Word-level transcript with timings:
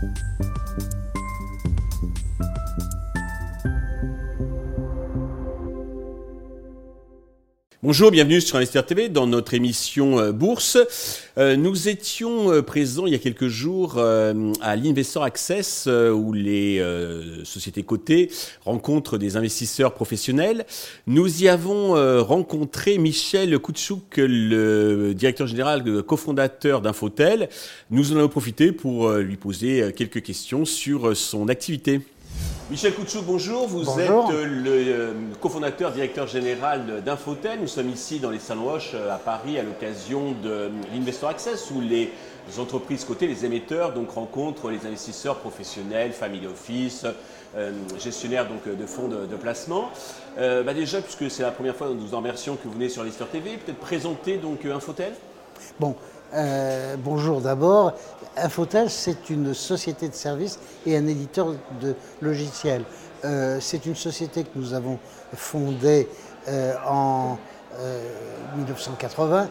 Thank 0.00 0.16
you. 0.40 0.47
Bonjour, 7.84 8.10
bienvenue 8.10 8.40
sur 8.40 8.56
Investir 8.56 8.84
TV 8.84 9.08
dans 9.08 9.28
notre 9.28 9.54
émission 9.54 10.18
euh, 10.18 10.32
Bourse. 10.32 10.76
Euh, 11.38 11.54
nous 11.54 11.88
étions 11.88 12.50
euh, 12.50 12.60
présents 12.60 13.06
il 13.06 13.12
y 13.12 13.14
a 13.14 13.20
quelques 13.20 13.46
jours 13.46 14.00
à 14.00 14.74
l'Investor 14.74 15.22
Access 15.22 15.86
où 15.86 16.32
les 16.32 16.84
sociétés 17.44 17.84
cotées 17.84 18.32
rencontrent 18.64 19.16
des 19.16 19.36
investisseurs 19.36 19.94
professionnels. 19.94 20.66
Nous 21.06 21.44
y 21.44 21.48
avons 21.48 21.92
rencontré 22.24 22.98
Michel 22.98 23.56
Koutchouk, 23.60 24.16
le 24.16 25.12
directeur 25.14 25.46
général, 25.46 26.02
cofondateur 26.02 26.80
d'Infotel. 26.80 27.48
Nous 27.92 28.12
en 28.12 28.16
avons 28.16 28.28
profité 28.28 28.72
pour 28.72 29.12
lui 29.12 29.36
poser 29.36 29.92
quelques 29.94 30.22
questions 30.22 30.64
sur 30.64 31.16
son 31.16 31.48
activité. 31.48 32.00
Michel 32.70 32.92
Koutchouk, 32.92 33.24
bonjour. 33.24 33.66
Vous 33.66 33.98
êtes 33.98 34.10
euh, 34.10 34.44
le 34.44 34.70
euh, 34.70 35.12
cofondateur, 35.40 35.90
directeur 35.90 36.26
général 36.26 37.02
d'Infotel. 37.02 37.60
Nous 37.62 37.66
sommes 37.66 37.88
ici 37.88 38.18
dans 38.18 38.28
les 38.28 38.38
Salons 38.38 38.70
Hoche 38.70 38.90
euh, 38.92 39.10
à 39.10 39.16
Paris 39.16 39.58
à 39.58 39.62
l'occasion 39.62 40.32
de 40.42 40.70
l'Investor 40.92 41.30
Access 41.30 41.70
où 41.70 41.80
les 41.80 42.12
entreprises 42.58 43.06
cotées, 43.06 43.26
les 43.26 43.46
émetteurs, 43.46 43.94
donc 43.94 44.10
rencontrent 44.10 44.68
les 44.70 44.86
investisseurs 44.86 45.36
professionnels, 45.36 46.12
family 46.12 46.46
office, 46.46 47.06
gestionnaires 47.98 48.46
donc, 48.48 48.64
de 48.64 48.86
fonds 48.86 49.08
de, 49.08 49.36
placement. 49.36 49.90
Bah 50.38 50.72
déjà, 50.72 51.02
puisque 51.02 51.30
c'est 51.30 51.42
la 51.42 51.50
première 51.50 51.76
fois 51.76 51.88
que 51.88 51.92
nous 51.92 52.14
en 52.14 52.22
version 52.22 52.56
que 52.56 52.64
vous 52.64 52.72
venez 52.72 52.88
sur 52.88 53.02
l'Investor 53.02 53.28
TV, 53.28 53.58
peut-être 53.58 53.80
présenter 53.80 54.38
donc 54.38 54.64
Infotel 54.64 55.12
Bon, 55.78 55.94
euh, 56.34 56.96
bonjour 56.98 57.40
d'abord. 57.40 57.92
Infotel, 58.36 58.90
c'est 58.90 59.30
une 59.30 59.54
société 59.54 60.08
de 60.08 60.14
services 60.14 60.58
et 60.86 60.96
un 60.96 61.06
éditeur 61.06 61.54
de 61.80 61.94
logiciels. 62.20 62.84
Euh, 63.24 63.58
c'est 63.60 63.86
une 63.86 63.94
société 63.96 64.44
que 64.44 64.50
nous 64.54 64.74
avons 64.74 64.98
fondée 65.34 66.08
euh, 66.48 66.74
en 66.86 67.38
1980, 68.56 69.48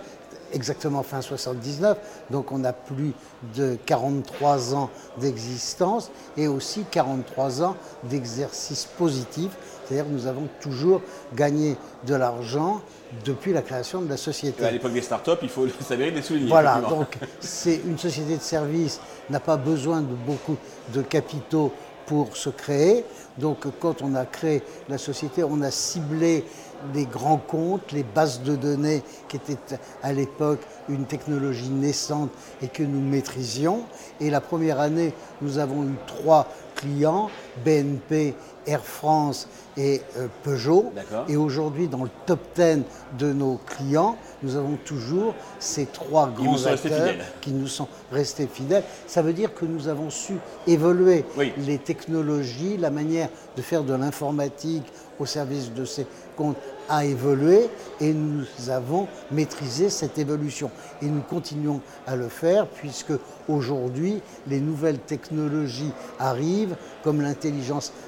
exactement 0.53 1.03
fin 1.03 1.21
79. 1.21 1.97
Donc 2.31 2.51
on 2.51 2.63
a 2.63 2.73
plus 2.73 3.13
de 3.55 3.77
43 3.85 4.75
ans 4.75 4.89
d'existence 5.19 6.11
et 6.35 6.47
aussi 6.47 6.85
43 6.89 7.63
ans 7.63 7.75
d'exercice 8.03 8.85
positif. 8.97 9.51
C'est-à-dire 9.85 10.05
nous 10.09 10.27
avons 10.27 10.47
toujours 10.59 11.01
gagné 11.35 11.77
de 12.05 12.15
l'argent 12.15 12.81
depuis 13.23 13.53
la 13.53 13.61
création 13.61 14.01
de 14.01 14.09
la 14.09 14.17
société. 14.17 14.65
À 14.65 14.71
l'époque 14.71 14.93
des 14.93 15.01
startups, 15.01 15.31
il 15.41 15.49
faut 15.49 15.65
s'avérer 15.87 16.11
des 16.11 16.21
souligner. 16.21 16.49
Voilà, 16.49 16.81
donc 16.81 17.17
c'est 17.39 17.81
une 17.85 17.97
société 17.97 18.35
de 18.35 18.41
service 18.41 18.99
n'a 19.29 19.39
pas 19.39 19.57
besoin 19.57 20.01
de 20.01 20.13
beaucoup 20.25 20.57
de 20.93 21.01
capitaux 21.01 21.71
pour 22.07 22.35
se 22.35 22.49
créer. 22.49 23.05
Donc 23.37 23.67
quand 23.79 24.01
on 24.01 24.15
a 24.15 24.25
créé 24.25 24.63
la 24.89 24.97
société, 24.97 25.43
on 25.43 25.61
a 25.61 25.69
ciblé 25.69 26.43
les 26.93 27.05
grands 27.05 27.37
comptes, 27.37 27.91
les 27.91 28.03
bases 28.03 28.41
de 28.41 28.55
données 28.55 29.03
qui 29.27 29.37
étaient 29.37 29.57
à 30.01 30.13
l'époque 30.13 30.61
une 30.89 31.05
technologie 31.05 31.69
naissante 31.69 32.29
et 32.61 32.67
que 32.67 32.83
nous 32.83 33.01
maîtrisions. 33.01 33.83
Et 34.19 34.29
la 34.29 34.41
première 34.41 34.79
année, 34.79 35.13
nous 35.41 35.59
avons 35.59 35.83
eu 35.83 35.95
trois 36.07 36.47
clients, 36.75 37.29
BNP, 37.63 38.33
Air 38.65 38.83
France 38.83 39.47
et 39.77 40.01
euh, 40.17 40.27
Peugeot. 40.43 40.91
Et 41.27 41.37
aujourd'hui, 41.37 41.87
dans 41.87 42.03
le 42.03 42.09
top 42.25 42.39
10 42.55 42.79
de 43.17 43.33
nos 43.33 43.59
clients, 43.65 44.17
nous 44.43 44.55
avons 44.55 44.77
toujours 44.85 45.33
ces 45.59 45.85
trois 45.85 46.29
grands 46.29 46.65
acteurs 46.65 47.15
qui 47.41 47.51
nous 47.51 47.67
sont 47.67 47.87
restés 48.11 48.47
fidèles. 48.47 48.83
Ça 49.07 49.21
veut 49.21 49.33
dire 49.33 49.53
que 49.53 49.65
nous 49.65 49.87
avons 49.87 50.09
su 50.09 50.33
évoluer 50.67 51.25
les 51.57 51.77
technologies, 51.77 52.77
la 52.77 52.91
manière 52.91 53.29
de 53.55 53.61
faire 53.61 53.83
de 53.83 53.93
l'informatique 53.93 54.85
au 55.19 55.25
service 55.25 55.73
de 55.73 55.85
ces 55.85 56.05
comptes 56.35 56.57
a 56.89 57.05
évolué 57.05 57.69
et 57.99 58.13
nous 58.13 58.45
avons 58.69 59.07
maîtrisé 59.31 59.89
cette 59.89 60.17
évolution. 60.17 60.71
Et 61.01 61.07
nous 61.07 61.21
continuons 61.21 61.81
à 62.05 62.15
le 62.15 62.29
faire 62.29 62.67
puisque 62.67 63.13
aujourd'hui 63.47 64.21
les 64.47 64.59
nouvelles 64.59 64.99
technologies 64.99 65.91
arrivent 66.19 66.75
comme 67.03 67.21
l'intelligence 67.21 67.46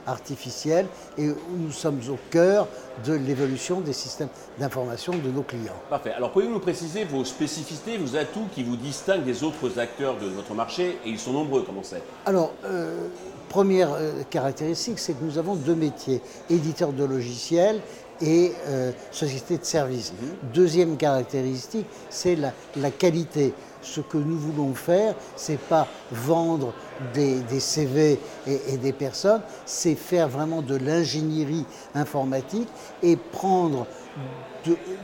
artificielle 0.05 0.87
et 1.17 1.27
nous 1.27 1.71
sommes 1.71 1.99
au 2.09 2.17
cœur 2.29 2.67
de 3.05 3.13
l'évolution 3.13 3.81
des 3.81 3.93
systèmes 3.93 4.29
d'information 4.59 5.13
de 5.13 5.29
nos 5.29 5.43
clients. 5.43 5.79
Parfait. 5.89 6.11
Alors 6.11 6.31
pouvez-vous 6.31 6.53
nous 6.53 6.59
préciser 6.59 7.05
vos 7.05 7.23
spécificités, 7.25 7.97
vos 7.97 8.15
atouts 8.15 8.47
qui 8.53 8.63
vous 8.63 8.75
distinguent 8.75 9.23
des 9.23 9.43
autres 9.43 9.79
acteurs 9.79 10.17
de 10.17 10.27
votre 10.27 10.53
marché 10.53 10.97
et 11.05 11.09
ils 11.09 11.19
sont 11.19 11.33
nombreux, 11.33 11.63
comment 11.63 11.83
c'est? 11.83 12.01
Alors, 12.25 12.53
euh, 12.65 13.07
première 13.47 13.93
euh, 13.93 14.23
caractéristique, 14.29 14.99
c'est 14.99 15.13
que 15.13 15.23
nous 15.23 15.37
avons 15.37 15.55
deux 15.55 15.75
métiers, 15.75 16.21
éditeur 16.49 16.93
de 16.93 17.03
logiciels 17.03 17.81
et 18.21 18.51
euh, 18.67 18.91
société 19.11 19.57
de 19.57 19.63
services. 19.63 20.13
Mhm. 20.13 20.51
Deuxième 20.53 20.97
caractéristique, 20.97 21.85
c'est 22.09 22.35
la, 22.35 22.91
qualité. 22.91 23.53
Ce 23.81 24.01
que 24.01 24.17
nous 24.17 24.37
voulons 24.37 24.73
faire, 24.73 25.15
c'est 25.35 25.59
pas 25.59 25.87
vendre 26.11 26.73
des, 27.13 27.41
CV 27.59 28.19
et, 28.45 28.77
des 28.77 28.93
personnes, 28.93 29.41
c'est 29.65 29.95
faire 29.95 30.27
vraiment 30.27 30.61
de 30.61 30.75
l'ingénierie 30.75 31.65
informatique 31.95 32.67
et 33.01 33.15
prendre 33.15 33.87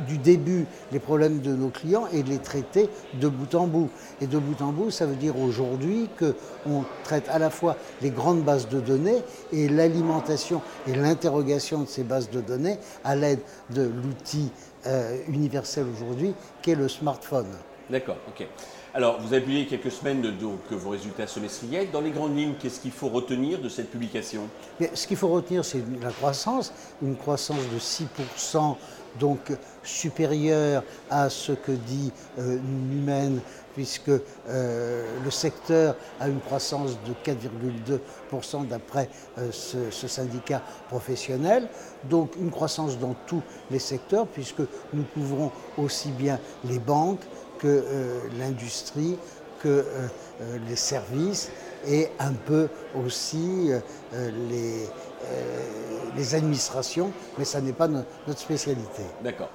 du 0.08 0.18
début 0.18 0.66
les 0.92 1.00
problèmes 1.00 1.40
de 1.40 1.56
nos 1.56 1.70
clients 1.70 2.08
et 2.12 2.24
les 2.24 2.40
traiter 2.40 2.90
de 3.14 3.28
bout 3.28 3.56
en 3.56 3.68
bout. 3.68 3.90
Et 4.22 4.28
de 4.28 4.38
bout 4.38 4.62
en 4.62 4.72
bout, 4.72 4.92
ça 4.92 5.06
veut 5.06 5.16
dire 5.16 5.40
aujourd'hui 5.40 6.10
qu'on 6.20 6.84
traite 7.04 7.30
à 7.30 7.40
la 7.40 7.50
fois 7.50 7.78
les 8.02 8.10
grandes 8.10 8.44
bases 8.44 8.68
de 8.68 8.80
données 8.80 9.24
et 9.52 9.70
l'alimentation 9.70 10.62
et 10.88 10.94
l'interrogation 10.94 11.82
de 11.82 11.88
ces 11.88 12.04
bases 12.04 12.30
de 12.30 12.42
données 12.42 12.78
à 13.04 13.16
l'aide 13.16 13.40
de 13.70 13.84
l'outil 13.84 14.52
euh, 14.88 15.18
universel 15.30 15.86
aujourd'hui 15.96 16.34
qui 16.62 16.72
est 16.72 16.76
le 16.76 16.88
smartphone. 16.88 17.48
D'accord, 17.90 18.18
ok. 18.28 18.48
Alors, 18.94 19.20
vous 19.20 19.34
avez 19.34 19.42
publié 19.42 19.66
quelques 19.66 19.92
semaines 19.92 20.22
donc, 20.22 20.72
vos 20.72 20.92
résultats 20.92 21.28
semestriels. 21.28 21.92
Dans 21.92 22.02
les 22.02 22.12
grandes 22.12 22.38
lignes, 22.38 22.54
qu'est-ce 22.60 22.80
qu'il 22.80 22.92
faut 22.92 23.10
retenir 23.10 23.60
de 23.60 23.68
cette 23.68 23.92
publication? 23.92 24.44
Ce 24.94 25.06
qu'il 25.06 25.18
faut 25.18 25.28
retenir, 25.28 25.66
c'est 25.66 25.84
la 26.02 26.12
croissance, 26.12 26.74
une 27.02 27.18
croissance 27.18 27.60
de 27.74 27.78
6%, 27.78 28.78
donc 29.20 29.52
supérieure 29.84 30.84
à 31.10 31.30
ce 31.30 31.52
que 31.52 31.72
dit 31.72 32.12
euh, 32.40 32.58
puisque 33.74 34.10
euh, 34.10 35.06
le 35.24 35.32
secteur 35.32 35.96
a 36.20 36.30
une 36.30 36.40
croissance 36.40 36.98
de 37.06 37.32
4,2% 37.32 38.68
d'après 38.68 39.10
euh, 39.38 39.52
ce, 39.52 40.08
syndicat 40.08 40.62
professionnel. 40.88 41.68
Donc 42.06 42.36
une 42.40 42.52
croissance 42.52 42.98
dans 42.98 43.16
tous 43.28 43.42
les 43.70 43.80
secteurs, 43.80 44.28
puisque 44.28 44.62
nous 44.94 45.04
couvrons 45.14 45.52
aussi 45.78 46.10
bien 46.12 46.40
les 46.64 46.80
banques, 46.80 47.24
que 47.60 47.68
euh, 47.68 48.20
l'industrie, 48.40 49.18
que 49.62 49.70
euh, 49.70 49.84
euh, 50.42 50.58
les 50.68 50.76
services 50.76 51.52
et 51.88 52.10
un 52.20 52.34
peu 52.34 52.68
aussi 52.96 53.70
les, 54.14 54.88
les 56.18 56.36
administrations, 56.36 57.12
mais 57.38 57.46
ça 57.46 57.62
n'est 57.62 57.74
pas 57.74 57.88
notre 57.88 58.40
spécialité. 58.40 59.04
D'accord. 59.24 59.50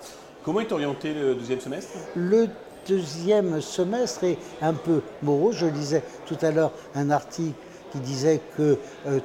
Comment 0.44 0.61
est 0.61 0.71
orienté 0.71 1.12
le 1.12 1.34
deuxième 1.34 1.61
semestre? 1.61 1.91
Le 2.15 2.47
deuxième 2.87 3.61
semestre 3.61 4.22
est 4.25 4.38
un 4.62 4.75
peu 4.75 5.03
morose. 5.22 5.56
Je 5.56 5.67
lisais 5.67 6.05
tout 6.27 6.38
à 6.41 6.53
l'heure 6.53 6.71
un 6.94 7.11
article 7.11 7.55
qui 7.92 7.98
disait 7.98 8.40
que 8.56 8.78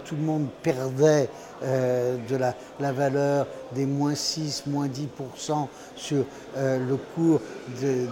tout 0.05 0.15
le 0.15 0.21
monde 0.21 0.47
perdait 0.63 1.29
euh, 1.63 2.17
de 2.29 2.35
la, 2.35 2.53
valeur 2.91 3.47
des 3.73 3.85
moins 3.85 4.13
6, 4.13 4.63
moins 4.67 4.87
10% 4.87 5.67
sur 5.95 6.25
euh, 6.57 6.85
le 6.85 6.97
cours 6.97 7.39
de, 7.81 8.07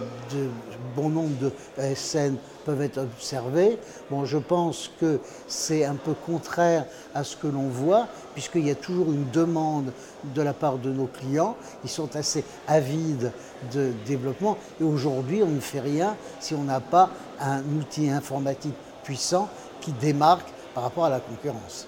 bon 0.96 1.10
nombre 1.10 1.36
de 1.38 1.52
SN 1.94 2.36
peuvent 2.64 2.80
être 2.80 3.02
observés. 3.02 3.78
Bon, 4.10 4.24
je 4.24 4.38
pense 4.38 4.90
que 4.98 5.20
c'est 5.46 5.84
un 5.84 5.94
peu 5.94 6.14
contraire 6.14 6.86
à 7.14 7.22
ce 7.22 7.36
que 7.36 7.46
l'on 7.46 7.68
voit, 7.68 8.08
puisqu'il 8.32 8.66
y 8.66 8.70
a 8.70 8.74
toujours 8.74 9.12
une 9.12 9.30
demande 9.30 9.92
de 10.34 10.40
la 10.40 10.54
part 10.54 10.78
de 10.78 10.90
nos 10.90 11.06
clients. 11.06 11.54
Ils 11.84 11.90
sont 11.90 12.16
assez 12.16 12.44
avides 12.66 13.30
de 13.74 13.92
développement. 14.06 14.56
Et 14.80 14.84
aujourd'hui, 14.84 15.42
on 15.42 15.50
ne 15.50 15.60
fait 15.60 15.80
rien 15.80 16.16
si 16.40 16.54
on 16.54 16.64
n'a 16.64 16.80
pas 16.80 17.10
un 17.40 17.60
outil 17.78 18.08
informatique 18.08 18.74
puissant 19.04 19.48
qui 19.80 19.92
démarque 19.92 20.48
par 20.74 20.82
rapport 20.82 21.04
à 21.04 21.10
la 21.10 21.20
concurrence. 21.20 21.86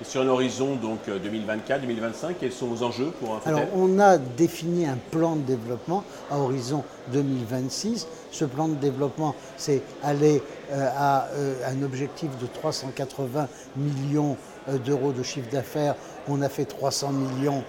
Et 0.00 0.04
sur 0.04 0.20
un 0.20 0.28
horizon 0.28 0.76
donc 0.76 1.00
2024-2025, 1.08 1.10
euh, 1.10 2.32
quels 2.38 2.52
sont 2.52 2.66
vos 2.66 2.84
enjeux 2.84 3.10
pour 3.20 3.34
un 3.34 3.40
Alors, 3.46 3.62
on 3.74 3.98
a 3.98 4.16
défini 4.16 4.86
un 4.86 4.98
plan 5.10 5.34
de 5.34 5.42
développement 5.42 6.04
à 6.30 6.38
horizon 6.38 6.84
2026. 7.12 8.06
Ce 8.30 8.44
plan 8.44 8.68
de 8.68 8.74
développement, 8.74 9.34
c'est 9.56 9.82
aller 10.04 10.42
a 10.70 11.28
un 11.66 11.82
objectif 11.82 12.28
de 12.38 12.46
380 12.46 13.48
millions 13.76 14.36
d'euros 14.84 15.12
de 15.12 15.22
chiffre 15.22 15.48
d'affaires. 15.50 15.96
On 16.28 16.42
a 16.42 16.50
fait 16.50 16.66
300 16.66 17.12
millions 17.12 17.64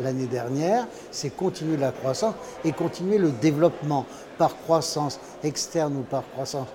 l'année 0.00 0.28
dernière. 0.28 0.86
C'est 1.10 1.30
continuer 1.30 1.76
la 1.76 1.90
croissance 1.90 2.34
et 2.64 2.70
continuer 2.70 3.18
le 3.18 3.32
développement 3.32 4.06
par 4.38 4.56
croissance 4.56 5.18
externe 5.42 5.96
ou 5.96 6.02
par 6.02 6.22
croissance 6.32 6.68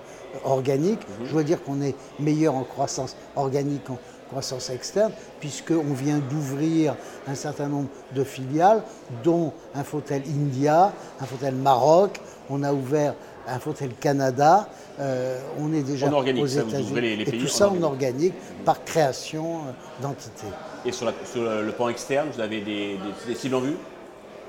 organique. 0.44 1.00
Mhm. 1.00 1.26
Je 1.26 1.32
dois 1.32 1.42
dire 1.42 1.62
qu'on 1.62 1.80
est 1.80 1.94
meilleur 2.18 2.54
en 2.54 2.64
croissance 2.64 3.16
organique 3.36 3.88
croissance 4.28 4.70
externe, 4.70 5.12
puisqu'on 5.40 5.94
vient 5.94 6.18
d'ouvrir 6.18 6.94
un 7.26 7.34
certain 7.34 7.66
nombre 7.66 7.88
de 8.14 8.24
filiales, 8.24 8.82
dont 9.24 9.52
un 9.74 9.84
Fotel 9.84 10.22
India, 10.26 10.92
un 11.20 11.26
Fotel 11.26 11.54
Maroc, 11.54 12.20
on 12.50 12.62
a 12.62 12.72
ouvert 12.72 13.14
un 13.46 13.58
Fotel 13.58 13.90
Canada, 14.00 14.68
euh, 15.00 15.40
on 15.58 15.72
est 15.72 15.82
déjà 15.82 16.08
aux 16.10 16.46
États-Unis. 16.46 17.24
Et 17.26 17.38
tout 17.38 17.46
ça 17.46 17.70
en 17.70 17.82
organique, 17.82 18.34
par 18.64 18.84
création 18.84 19.58
euh, 19.58 20.02
d'entités. 20.02 20.46
Et 20.84 20.92
sur, 20.92 21.06
le 21.06 21.70
plan 21.72 21.88
externe, 21.88 22.28
vous 22.34 22.40
avez 22.40 22.60
des, 22.60 22.98
des 23.26 23.34
cibles 23.34 23.54
en 23.54 23.60
vue? 23.60 23.76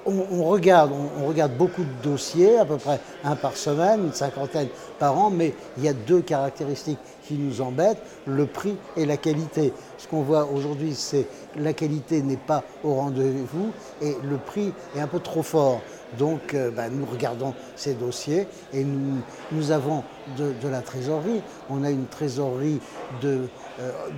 On, 0.05 0.45
regarde, 0.45 0.91
on, 1.21 1.27
regarde 1.27 1.51
beaucoup 1.53 1.83
de 1.83 2.09
dossiers, 2.09 2.57
à 2.57 2.65
peu 2.65 2.77
près 2.77 2.99
un 3.23 3.35
par 3.35 3.55
semaine, 3.55 4.05
une 4.05 4.13
cinquantaine 4.13 4.69
par 4.97 5.17
an, 5.17 5.29
mais 5.29 5.53
il 5.77 5.83
y 5.83 5.87
a 5.87 5.93
deux 5.93 6.21
caractéristiques 6.21 6.97
qui 7.29 7.35
nous 7.35 7.61
embêtent, 7.61 8.01
le 8.25 8.47
prix 8.47 8.75
et 8.97 9.05
la 9.05 9.15
qualité. 9.15 9.71
Ce 9.99 10.07
qu'on 10.07 10.23
voit 10.23 10.45
aujourd'hui, 10.51 10.95
c'est 10.95 11.27
la 11.55 11.73
qualité 11.73 12.23
n'est 12.23 12.37
pas 12.37 12.63
au 12.83 12.95
rendez-vous 12.95 13.71
et 14.01 14.15
le 14.23 14.37
prix 14.37 14.73
est 14.95 14.99
un 14.99 15.07
peu 15.07 15.19
trop 15.19 15.43
fort. 15.43 15.81
Donc 16.17 16.53
euh, 16.53 16.71
ben, 16.71 16.89
nous 16.91 17.05
regardons 17.05 17.53
ces 17.75 17.93
dossiers 17.93 18.47
et 18.73 18.83
nous, 18.83 19.71
avons 19.71 20.03
de, 20.37 20.67
la 20.67 20.81
trésorerie. 20.81 21.41
On 21.69 21.83
a 21.83 21.91
une 21.91 22.07
trésorerie 22.07 22.79
euh, 23.23 23.45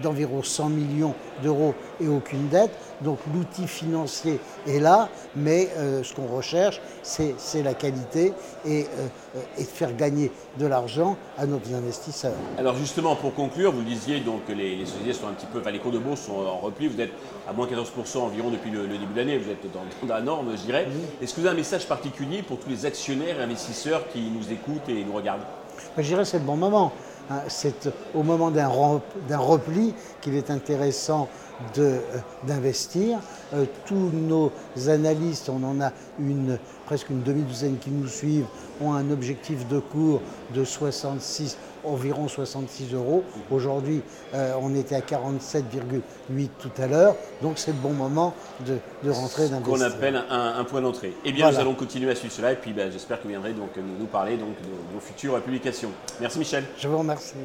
d'environ 0.02 0.42
100 0.42 0.70
millions 0.70 1.14
d'euros 1.44 1.74
et 2.00 2.08
aucune 2.08 2.48
dette. 2.48 2.72
Donc 3.02 3.20
l'outil 3.34 3.68
financier 3.68 4.40
est 4.68 4.80
là, 4.80 5.10
mais 5.36 5.70
euh, 5.78 6.04
ce 6.04 6.14
qu'on 6.14 6.28
recherche, 6.28 6.80
c'est 7.02 7.36
la 7.64 7.74
qualité 7.74 8.34
et, 8.66 8.86
et, 9.58 9.64
faire 9.64 9.96
gagner 9.96 10.32
de 10.60 10.68
l'argent 10.68 11.18
à 11.38 11.46
nos 11.46 11.60
investisseurs. 11.76 12.34
Alors 12.58 12.76
justement, 12.76 13.01
pour 13.02 13.34
conclure, 13.34 13.72
vous 13.72 13.82
disiez 13.82 14.20
donc 14.20 14.46
que 14.46 14.54
les, 14.54 14.86
sociétés 14.86 15.14
sont 15.14 15.28
un 15.28 15.34
petit 15.34 15.48
peu, 15.48 15.60
enfin 15.60 15.72
les 15.72 15.80
cours 15.80 15.92
de 15.92 15.98
bourse 15.98 16.22
sont 16.22 16.34
en 16.34 16.58
repli. 16.58 16.88
Vous 16.88 17.02
êtes 17.02 17.12
à 17.50 17.54
moins 17.54 17.68
14% 17.68 18.20
environ 18.20 18.50
depuis 18.52 18.70
le, 18.70 18.88
début 18.88 19.14
de 19.14 19.18
l'année. 19.18 19.38
Vous 19.38 19.50
êtes 19.50 19.64
dans, 19.74 20.08
dans 20.08 20.14
la 20.14 20.22
norme, 20.22 20.52
je 20.56 20.62
dirais. 20.62 20.88
Est-ce 21.22 21.34
que 21.34 21.42
vous 21.42 21.48
avez 21.48 21.56
un 21.56 21.60
message 21.60 21.88
particulier 21.88 22.44
pour 22.44 22.60
tous 22.60 22.70
les 22.70 22.86
actionnaires 22.86 23.40
et 23.40 23.44
investisseurs 23.44 24.08
qui 24.10 24.22
nous 24.22 24.52
écoutent 24.52 24.88
et 24.88 25.04
nous 25.04 25.14
regardent? 25.14 25.42
Je 25.98 26.04
dirais 26.04 26.22
que 26.22 26.28
c'est 26.28 26.40
le 26.40 26.46
bon 26.46 26.58
moment. 26.58 26.94
Hein. 27.30 27.40
C'est 27.48 27.90
au 28.14 28.24
moment 28.24 28.52
d'un 28.52 29.38
repli 29.38 29.94
qu'il 30.22 30.36
est 30.36 30.52
intéressant 30.52 31.28
euh, 31.78 32.00
d'investir. 32.44 33.20
Euh, 33.54 33.66
tous 33.86 34.12
nos 34.14 34.52
analystes, 34.88 35.50
on 35.50 35.64
en 35.64 35.82
a 35.82 35.92
une, 36.20 36.58
presque 36.86 37.10
une 37.10 37.24
demi-douzaine 37.24 37.78
qui 37.78 37.92
nous 37.92 38.08
suivent, 38.08 38.48
ont 38.82 38.94
un 38.94 39.12
objectif 39.12 39.68
de 39.68 39.80
cours 39.80 40.22
de 40.54 40.64
66 40.64 41.58
environ 41.84 42.28
66 42.28 42.94
euros. 42.94 43.24
Aujourd'hui, 43.50 44.02
euh, 44.34 44.54
on 44.62 44.76
était 44.76 44.96
à 44.96 45.02
47,8 45.02 46.50
tout 46.60 46.72
à 46.82 46.88
l'heure, 46.88 47.16
donc 47.42 47.58
c'est 47.58 47.72
le 47.72 47.78
bon 47.78 47.94
moment 47.94 48.34
de, 48.66 48.78
rentrer 49.10 49.50
dans 49.50 49.60
qu'on 49.62 49.82
appelle 49.82 50.22
un, 50.30 50.64
point 50.64 50.82
d'entrée. 50.82 51.14
Eh 51.26 51.32
bien, 51.32 51.52
nous 51.52 51.60
allons 51.60 51.74
continuer 51.74 52.12
à 52.12 52.16
suivre 52.16 52.34
cela 52.34 52.52
et 52.52 52.56
puis 52.56 52.74
ben, 52.74 52.92
j'espère 52.92 53.18
que 53.18 53.24
vous 53.24 53.30
viendrez 53.30 53.54
donc, 53.54 53.72
nous 53.78 54.06
parler 54.06 54.38
donc, 54.38 54.56
de 54.62 54.94
vos 54.94 55.00
futures 55.00 55.40
publications. 55.42 55.92
Merci 56.20 56.40
Michel. 56.40 56.64
Je 56.78 56.88
vous 56.88 56.98
remercie. 56.98 57.36